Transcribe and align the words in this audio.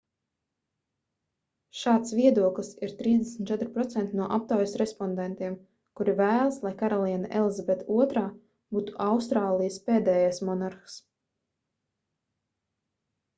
šāds 1.81 2.13
viedoklis 2.19 2.71
ir 2.87 2.93
34% 3.01 4.15
no 4.21 4.29
aptaujas 4.39 4.73
respondentiem 4.83 5.59
kuri 6.01 6.15
vēlas 6.23 6.57
lai 6.65 6.71
karaliene 6.81 7.29
elizabete 7.43 7.99
ii 8.01 8.25
būtu 8.77 8.97
austrālijas 9.09 9.79
pēdējais 9.91 10.45
monarhs 10.51 10.97